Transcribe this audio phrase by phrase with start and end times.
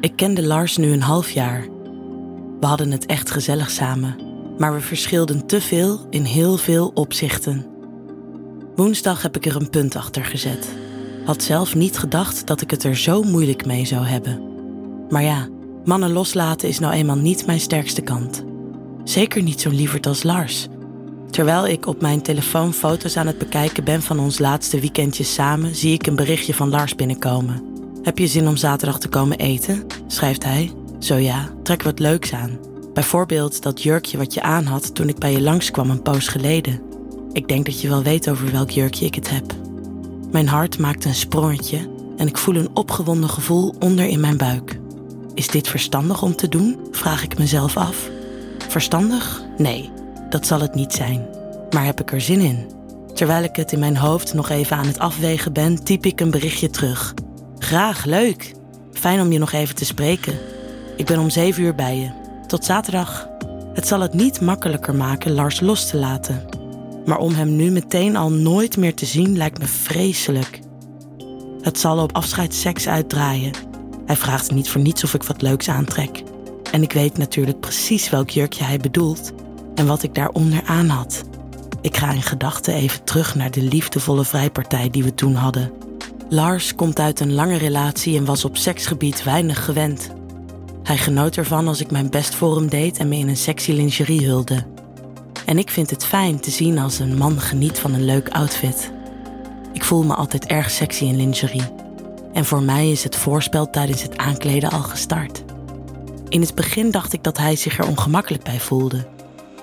[0.00, 1.66] Ik kende Lars nu een half jaar.
[2.60, 4.16] We hadden het echt gezellig samen,
[4.58, 7.66] maar we verschilden te veel in heel veel opzichten.
[8.74, 10.68] Woensdag heb ik er een punt achter gezet.
[11.24, 14.42] Had zelf niet gedacht dat ik het er zo moeilijk mee zou hebben.
[15.08, 15.48] Maar ja,
[15.84, 18.44] mannen loslaten is nou eenmaal niet mijn sterkste kant.
[19.04, 20.68] Zeker niet zo lieverd als Lars.
[21.30, 25.74] Terwijl ik op mijn telefoon foto's aan het bekijken ben van ons laatste weekendje samen,
[25.74, 27.68] zie ik een berichtje van Lars binnenkomen.
[28.02, 29.86] Heb je zin om zaterdag te komen eten?
[30.08, 30.72] Schrijft hij.
[30.98, 32.58] Zo ja, trek wat leuks aan.
[32.94, 36.80] Bijvoorbeeld dat jurkje wat je aan had toen ik bij je langskwam een poos geleden.
[37.32, 39.44] Ik denk dat je wel weet over welk jurkje ik het heb.
[40.30, 44.78] Mijn hart maakt een sprongetje en ik voel een opgewonden gevoel onder in mijn buik.
[45.34, 46.78] Is dit verstandig om te doen?
[46.90, 48.10] vraag ik mezelf af.
[48.68, 49.42] Verstandig?
[49.56, 49.90] Nee,
[50.30, 51.26] dat zal het niet zijn.
[51.70, 52.66] Maar heb ik er zin in?
[53.14, 56.30] Terwijl ik het in mijn hoofd nog even aan het afwegen ben, typ ik een
[56.30, 57.14] berichtje terug.
[57.58, 58.54] Graag, leuk.
[58.92, 60.38] Fijn om je nog even te spreken.
[60.96, 62.10] Ik ben om zeven uur bij je.
[62.46, 63.28] Tot zaterdag.
[63.74, 66.44] Het zal het niet makkelijker maken Lars los te laten.
[67.06, 70.60] Maar om hem nu meteen al nooit meer te zien lijkt me vreselijk.
[71.60, 73.52] Het zal op afscheidsseks uitdraaien.
[74.06, 76.22] Hij vraagt niet voor niets of ik wat leuks aantrek.
[76.72, 79.32] En ik weet natuurlijk precies welk jurkje hij bedoelt
[79.74, 81.24] en wat ik daaronder aan had.
[81.80, 85.72] Ik ga in gedachten even terug naar de liefdevolle vrijpartij die we toen hadden.
[86.30, 90.10] Lars komt uit een lange relatie en was op seksgebied weinig gewend.
[90.82, 93.72] Hij genoot ervan als ik mijn best voor hem deed en me in een sexy
[93.72, 94.66] lingerie hulde.
[95.46, 98.92] En ik vind het fijn te zien als een man geniet van een leuk outfit.
[99.72, 101.72] Ik voel me altijd erg sexy in lingerie.
[102.32, 105.44] En voor mij is het voorspel tijdens het aankleden al gestart.
[106.28, 109.06] In het begin dacht ik dat hij zich er ongemakkelijk bij voelde.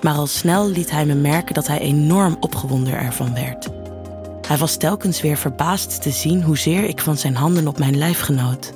[0.02, 3.75] Maar al snel liet hij me merken dat hij enorm opgewonden ervan werd.
[4.46, 8.20] Hij was telkens weer verbaasd te zien hoezeer ik van zijn handen op mijn lijf
[8.20, 8.72] genoot.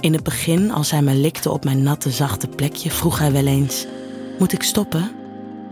[0.00, 3.46] In het begin, als hij me likte op mijn natte, zachte plekje, vroeg hij wel
[3.46, 3.86] eens:
[4.38, 5.10] Moet ik stoppen?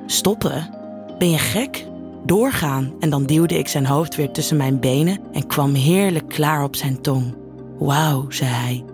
[0.07, 0.71] Stoppen?
[1.19, 1.87] Ben je gek?
[2.27, 2.93] Doorgaan.
[3.01, 6.77] En dan duwde ik zijn hoofd weer tussen mijn benen en kwam heerlijk klaar op
[6.77, 7.35] zijn tong.
[7.79, 8.85] Wauw, zei hij.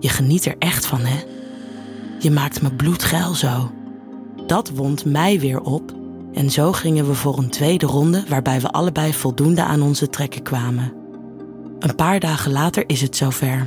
[0.00, 1.24] Je geniet er echt van, hè?
[2.18, 3.70] Je maakt me bloedgeil zo.
[4.46, 5.92] Dat wond mij weer op
[6.38, 10.42] en zo gingen we voor een tweede ronde waarbij we allebei voldoende aan onze trekken
[10.42, 10.92] kwamen.
[11.78, 13.66] Een paar dagen later is het zover.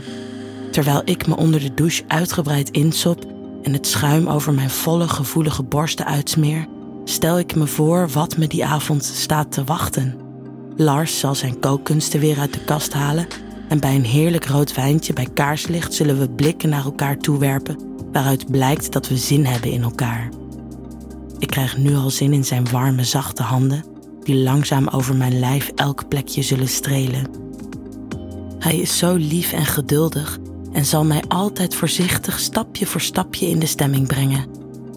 [0.71, 3.25] Terwijl ik me onder de douche uitgebreid insop
[3.63, 6.67] en het schuim over mijn volle gevoelige borsten uitsmeer,
[7.03, 10.15] stel ik me voor wat me die avond staat te wachten.
[10.75, 13.27] Lars zal zijn kookkunsten weer uit de kast halen
[13.67, 17.77] en bij een heerlijk rood wijntje bij kaarslicht zullen we blikken naar elkaar toewerpen,
[18.11, 20.40] waaruit blijkt dat we zin hebben in elkaar.
[21.41, 23.83] Ik krijg nu al zin in zijn warme, zachte handen,
[24.23, 27.27] die langzaam over mijn lijf elk plekje zullen strelen.
[28.59, 30.37] Hij is zo lief en geduldig
[30.73, 34.45] en zal mij altijd voorzichtig stapje voor stapje in de stemming brengen.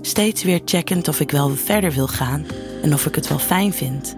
[0.01, 2.47] Steeds weer checkend of ik wel verder wil gaan
[2.83, 4.17] en of ik het wel fijn vind.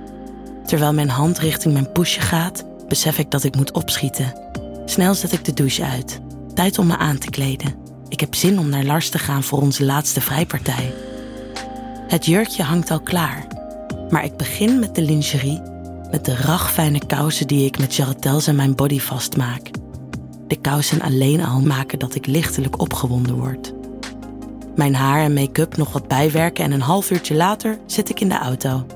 [0.64, 4.40] Terwijl mijn hand richting mijn poesje gaat, besef ik dat ik moet opschieten.
[4.84, 6.20] Snel zet ik de douche uit.
[6.54, 7.74] Tijd om me aan te kleden.
[8.08, 10.92] Ik heb zin om naar Lars te gaan voor onze laatste vrijpartij.
[12.08, 13.46] Het jurkje hangt al klaar.
[14.10, 15.62] Maar ik begin met de lingerie,
[16.10, 19.70] met de ragfijne kousen die ik met jarretels en mijn body vastmaak.
[20.46, 23.72] De kousen alleen al maken dat ik lichtelijk opgewonden word.
[24.76, 28.28] Mijn haar en make-up nog wat bijwerken en een half uurtje later zit ik in
[28.28, 28.86] de auto.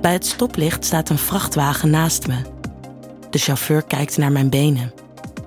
[0.00, 2.36] Bij het stoplicht staat een vrachtwagen naast me.
[3.30, 4.92] De chauffeur kijkt naar mijn benen.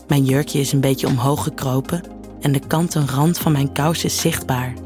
[0.08, 2.02] Mijn jurkje is een beetje omhoog gekropen
[2.42, 4.83] en de kanten rand van mijn kous is zichtbaar.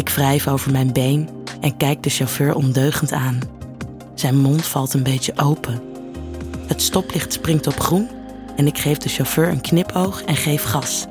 [0.00, 1.28] Ik wrijf over mijn been
[1.60, 3.40] en kijk de chauffeur ondeugend aan.
[4.14, 5.82] Zijn mond valt een beetje open.
[6.66, 8.08] Het stoplicht springt op groen
[8.56, 11.06] en ik geef de chauffeur een knipoog en geef gas.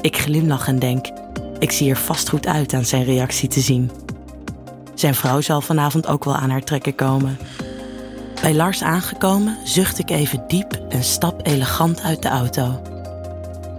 [0.00, 1.06] Ik glimlach en denk:
[1.58, 3.90] ik zie er vast goed uit aan zijn reactie te zien.
[4.94, 7.38] Zijn vrouw zal vanavond ook wel aan haar trekken komen.
[8.40, 12.82] Bij Lars aangekomen zucht ik even diep en stap elegant uit de auto.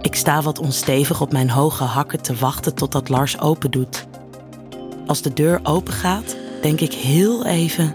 [0.00, 4.10] Ik sta wat onstevig op mijn hoge hakken te wachten totdat Lars open doet.
[5.12, 7.94] Als de deur open gaat, denk ik heel even: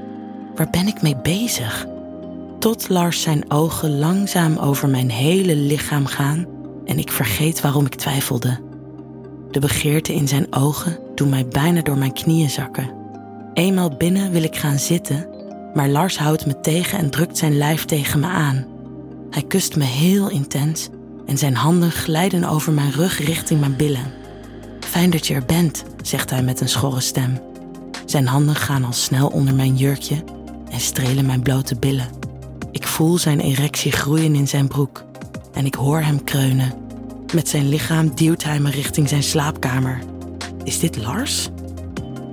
[0.55, 1.85] waar ben ik mee bezig?
[2.59, 6.45] Tot Lars zijn ogen langzaam over mijn hele lichaam gaan
[6.85, 8.59] en ik vergeet waarom ik twijfelde.
[9.51, 12.91] De begeerte in zijn ogen doet mij bijna door mijn knieën zakken.
[13.53, 15.27] Eenmaal binnen wil ik gaan zitten,
[15.73, 18.65] maar Lars houdt me tegen en drukt zijn lijf tegen me aan.
[19.29, 20.89] Hij kust me heel intens
[21.25, 24.25] en zijn handen glijden over mijn rug richting mijn billen.
[24.97, 27.39] Fijn dat je er bent, zegt hij met een schorre stem.
[28.05, 30.23] Zijn handen gaan al snel onder mijn jurkje
[30.69, 32.09] en strelen mijn blote billen.
[32.71, 35.03] Ik voel zijn erectie groeien in zijn broek
[35.53, 36.73] en ik hoor hem kreunen.
[37.33, 39.99] Met zijn lichaam duwt hij me richting zijn slaapkamer.
[40.63, 41.49] Is dit Lars?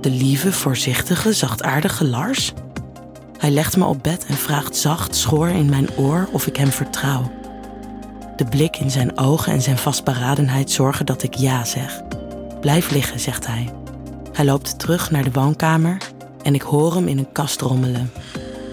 [0.01, 2.53] De lieve, voorzichtige, zachtaardige Lars?
[3.37, 6.71] Hij legt me op bed en vraagt zacht, schoor in mijn oor of ik hem
[6.71, 7.31] vertrouw.
[8.35, 12.03] De blik in zijn ogen en zijn vastberadenheid zorgen dat ik ja zeg.
[12.65, 13.69] Blijf liggen, zegt hij.
[14.31, 15.97] Hij loopt terug naar de woonkamer
[16.41, 18.11] en ik hoor hem in een kast rommelen.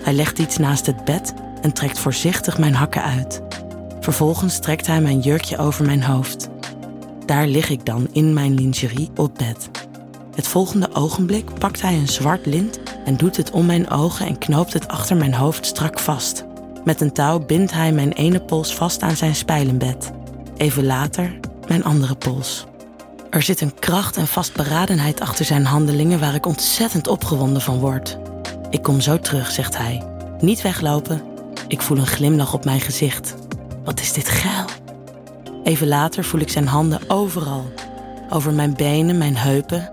[0.03, 3.43] Hij legt iets naast het bed en trekt voorzichtig mijn hakken uit.
[4.01, 6.49] Vervolgens trekt hij mijn jurkje over mijn hoofd.
[7.27, 9.71] Daar lig ik dan in mijn lingerie op bed.
[10.35, 14.39] Het volgende ogenblik pakt hij een zwart lint en doet het om mijn ogen en
[14.39, 16.45] knoopt het achter mijn hoofd strak vast.
[16.85, 20.11] Met een touw bindt hij mijn ene pols vast aan zijn spijlenbed.
[20.57, 22.67] Even later mijn andere pols.
[23.33, 28.19] Er zit een kracht en vastberadenheid achter zijn handelingen waar ik ontzettend opgewonden van word.
[28.71, 30.03] Ik kom zo terug, zegt hij.
[30.41, 31.23] Niet weglopen.
[31.69, 33.35] Ik voel een glimlach op mijn gezicht.
[33.85, 34.65] Wat is dit geil?
[35.65, 37.73] Even later voel ik zijn handen overal.
[38.31, 39.89] Over mijn benen, mijn heupen,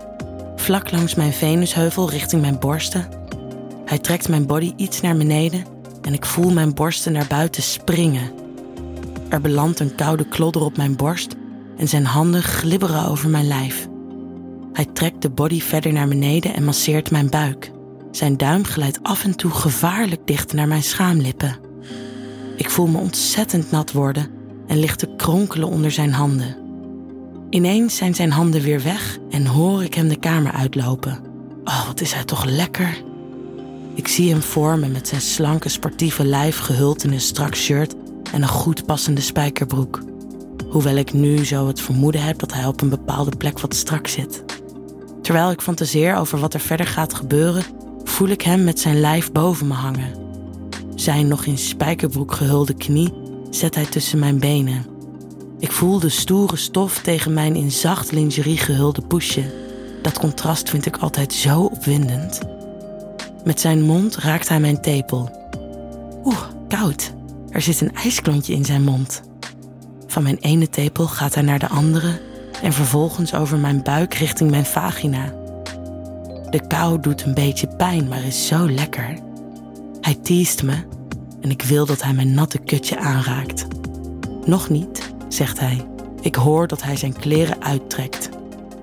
[0.56, 3.08] vlak langs mijn venusheuvel richting mijn borsten.
[3.84, 5.64] Hij trekt mijn body iets naar beneden
[6.02, 8.32] en ik voel mijn borsten naar buiten springen.
[9.28, 11.38] Er belandt een koude klodder op mijn borst
[11.80, 13.88] en zijn handen glibberen over mijn lijf.
[14.72, 17.70] Hij trekt de body verder naar beneden en masseert mijn buik.
[18.10, 21.56] Zijn duim glijdt af en toe gevaarlijk dicht naar mijn schaamlippen.
[22.56, 24.26] Ik voel me ontzettend nat worden
[24.66, 26.56] en ligt te kronkelen onder zijn handen.
[27.50, 31.18] Ineens zijn zijn handen weer weg en hoor ik hem de kamer uitlopen.
[31.64, 33.02] Oh, wat is hij toch lekker.
[33.94, 37.94] Ik zie hem voor me met zijn slanke sportieve lijf gehuld in een strak shirt
[38.32, 40.09] en een goed passende spijkerbroek.
[40.70, 44.06] Hoewel ik nu zo het vermoeden heb dat hij op een bepaalde plek wat strak
[44.06, 44.44] zit.
[45.22, 47.64] Terwijl ik fantaseer over wat er verder gaat gebeuren,
[48.04, 50.14] voel ik hem met zijn lijf boven me hangen.
[50.94, 53.12] Zijn nog in spijkerbroek gehulde knie
[53.50, 54.86] zet hij tussen mijn benen.
[55.58, 59.44] Ik voel de stoere stof tegen mijn in zacht lingerie gehulde poesje.
[60.02, 62.40] Dat contrast vind ik altijd zo opwindend.
[63.44, 65.30] Met zijn mond raakt hij mijn tepel.
[66.24, 67.12] Oeh, koud.
[67.50, 69.29] Er zit een ijsklontje in zijn mond.
[70.10, 72.20] Van mijn ene tepel gaat hij naar de andere
[72.62, 75.24] en vervolgens over mijn buik richting mijn vagina.
[76.50, 79.18] De kou doet een beetje pijn, maar is zo lekker.
[80.00, 80.74] Hij teest me
[81.40, 83.66] en ik wil dat hij mijn natte kutje aanraakt.
[84.44, 85.86] Nog niet, zegt hij.
[86.20, 88.28] Ik hoor dat hij zijn kleren uittrekt.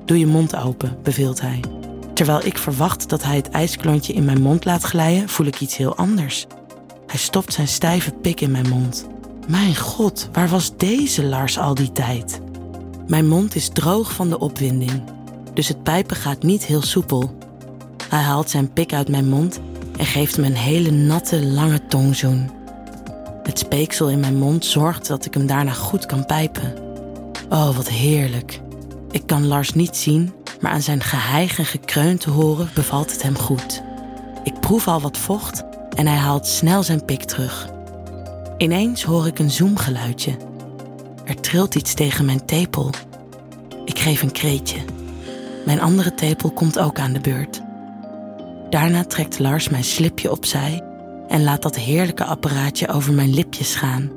[0.05, 1.59] Doe je mond open, beveelt hij.
[2.13, 5.77] Terwijl ik verwacht dat hij het ijsklontje in mijn mond laat glijden, voel ik iets
[5.77, 6.47] heel anders.
[7.07, 9.07] Hij stopt zijn stijve pik in mijn mond.
[9.47, 12.39] Mijn god, waar was deze Lars al die tijd?
[13.07, 15.03] Mijn mond is droog van de opwinding,
[15.53, 17.37] dus het pijpen gaat niet heel soepel.
[18.09, 19.59] Hij haalt zijn pik uit mijn mond
[19.97, 22.49] en geeft me een hele natte, lange tongzoen.
[23.43, 26.73] Het speeksel in mijn mond zorgt dat ik hem daarna goed kan pijpen.
[27.49, 28.61] Oh, wat heerlijk.
[29.11, 33.21] Ik kan Lars niet zien, maar aan zijn geheig en gekreun te horen bevalt het
[33.21, 33.83] hem goed.
[34.43, 35.63] Ik proef al wat vocht
[35.95, 37.75] en hij haalt snel zijn pik terug.
[38.57, 40.37] Ineens hoor ik een zoemgeluidje.
[41.25, 42.89] Er trilt iets tegen mijn tepel.
[43.85, 44.79] Ik geef een kreetje.
[45.65, 47.61] Mijn andere tepel komt ook aan de beurt.
[48.69, 50.83] Daarna trekt Lars mijn slipje opzij
[51.27, 54.11] en laat dat heerlijke apparaatje over mijn lipjes gaan.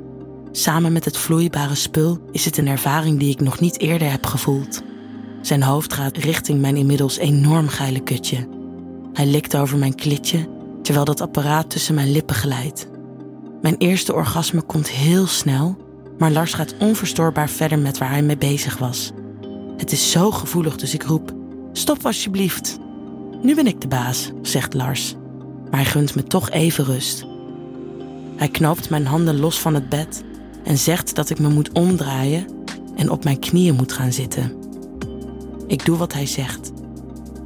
[0.51, 4.25] Samen met het vloeibare spul is het een ervaring die ik nog niet eerder heb
[4.25, 4.81] gevoeld.
[5.41, 8.47] Zijn hoofd gaat richting mijn inmiddels enorm geile kutje.
[9.13, 10.47] Hij likt over mijn klitje,
[10.81, 12.87] terwijl dat apparaat tussen mijn lippen glijdt.
[13.61, 15.77] Mijn eerste orgasme komt heel snel,
[16.17, 19.11] maar Lars gaat onverstoorbaar verder met waar hij mee bezig was.
[19.77, 21.33] Het is zo gevoelig, dus ik roep:
[21.71, 22.79] Stop alsjeblieft.
[23.41, 25.15] Nu ben ik de baas, zegt Lars,
[25.69, 27.25] maar hij gunt me toch even rust.
[28.35, 30.23] Hij knoopt mijn handen los van het bed
[30.63, 32.45] en zegt dat ik me moet omdraaien
[32.95, 34.53] en op mijn knieën moet gaan zitten.
[35.67, 36.71] Ik doe wat hij zegt.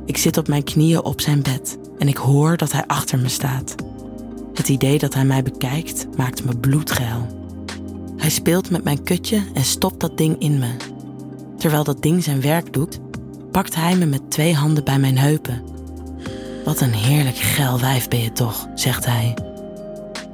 [0.05, 3.29] Ik zit op mijn knieën op zijn bed en ik hoor dat hij achter me
[3.29, 3.75] staat.
[4.65, 7.27] Het idee dat hij mij bekijkt maakt me bloedgeil.
[8.17, 10.75] Hij speelt met mijn kutje en stopt dat ding in me.
[11.57, 12.99] Terwijl dat ding zijn werk doet,
[13.51, 15.63] pakt hij me met twee handen bij mijn heupen.
[16.63, 19.33] Wat een heerlijk geil wijf ben je toch, zegt hij.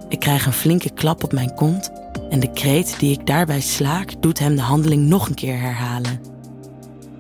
[0.09, 1.91] Ik krijg een flinke klap op mijn kont
[2.29, 6.21] en de kreet die ik daarbij slaak doet hem de handeling nog een keer herhalen.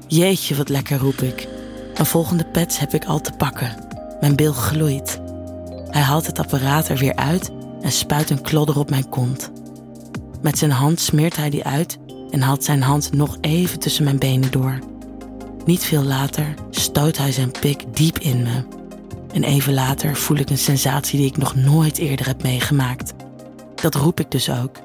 [0.07, 1.47] Jeetje, wat lekker roep ik.
[1.93, 3.75] Een volgende pets heb ik al te pakken.
[4.19, 5.21] Mijn bil gloeit.
[5.91, 9.51] Hij haalt het apparaat er weer uit en spuit een klodder op mijn kont.
[10.41, 11.97] Met zijn hand smeert hij die uit
[12.29, 14.79] en haalt zijn hand nog even tussen mijn benen door.
[15.65, 18.63] Niet veel later stoot hij zijn pik diep in me.
[19.33, 23.13] En even later voel ik een sensatie die ik nog nooit eerder heb meegemaakt.
[23.75, 24.75] Dat roep ik dus ook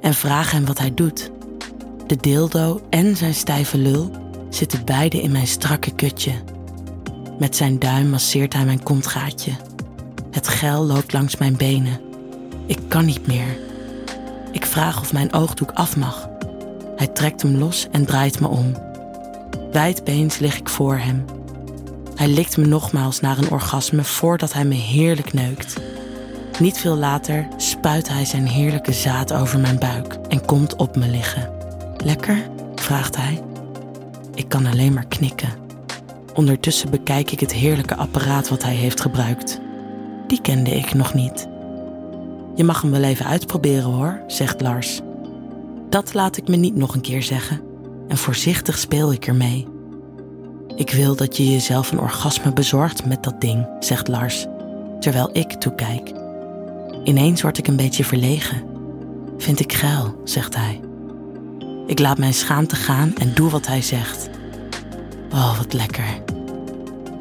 [0.00, 1.30] en vraag hem wat hij doet.
[2.06, 4.10] De dildo en zijn stijve lul
[4.50, 6.32] zitten beide in mijn strakke kutje.
[7.38, 9.52] Met zijn duim masseert hij mijn kontgaatje.
[10.32, 12.00] Het gel loopt langs mijn benen.
[12.66, 13.58] Ik kan niet meer.
[14.52, 16.28] Ik vraag of mijn oogdoek af mag.
[16.96, 18.72] Hij trekt hem los en draait me om.
[19.72, 21.24] Wijdbeens lig ik voor hem.
[22.14, 25.80] Hij likt me nogmaals naar een orgasme voordat hij me heerlijk neukt.
[26.58, 31.08] Niet veel later spuit hij zijn heerlijke zaad over mijn buik en komt op me
[31.08, 31.50] liggen.
[32.04, 32.50] Lekker?
[32.74, 33.42] vraagt hij.
[34.34, 35.52] Ik kan alleen maar knikken.
[36.34, 39.60] Ondertussen bekijk ik het heerlijke apparaat wat hij heeft gebruikt.
[40.32, 41.48] Die kende ik nog niet.
[42.54, 45.00] Je mag hem wel even uitproberen hoor, zegt Lars.
[45.88, 47.60] Dat laat ik me niet nog een keer zeggen.
[48.08, 49.66] En voorzichtig speel ik ermee.
[50.76, 54.46] Ik wil dat je jezelf een orgasme bezorgt met dat ding, zegt Lars,
[55.00, 56.12] terwijl ik toekijk.
[57.04, 58.62] Ineens word ik een beetje verlegen.
[59.38, 60.80] Vind ik geil, zegt hij.
[61.86, 64.30] Ik laat mijn schaamte gaan en doe wat hij zegt.
[65.32, 66.22] Oh, wat lekker.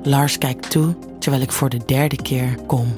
[0.04, 2.94] Lars kijkt toe terwijl ik voor de derde keer kom.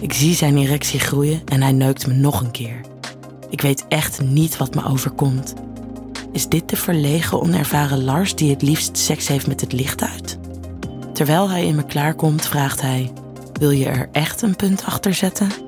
[0.00, 2.80] Ik zie zijn erectie groeien en hij neukt me nog een keer.
[3.50, 5.54] Ik weet echt niet wat me overkomt.
[6.32, 10.38] Is dit de verlegen, onervaren Lars die het liefst seks heeft met het licht uit?
[11.12, 13.12] Terwijl hij in me klaarkomt, vraagt hij:
[13.52, 15.67] Wil je er echt een punt achter zetten?